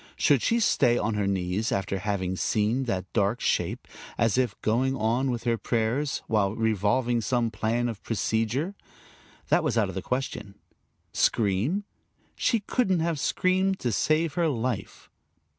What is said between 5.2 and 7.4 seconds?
with her prayers, while revolving